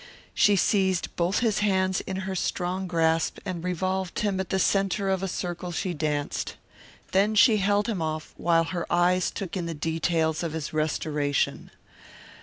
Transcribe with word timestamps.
She 0.33 0.55
seized 0.55 1.15
both 1.15 1.41
his 1.41 1.59
hands 1.59 2.01
in 2.01 2.21
her 2.25 2.33
strong 2.33 2.87
grasp 2.87 3.37
and 3.45 3.63
revolved 3.63 4.17
him 4.21 4.39
at 4.39 4.49
the 4.49 4.57
centre 4.57 5.11
of 5.11 5.21
a 5.21 5.27
circle 5.27 5.71
she 5.71 5.93
danced. 5.93 6.55
Then 7.11 7.35
she 7.35 7.57
held 7.57 7.85
him 7.85 8.01
off 8.01 8.33
while 8.35 8.63
her 8.63 8.91
eyes 8.91 9.29
took 9.29 9.55
in 9.55 9.67
the 9.67 9.75
details 9.75 10.41
of 10.41 10.53
his 10.53 10.73
restoration. 10.73 11.69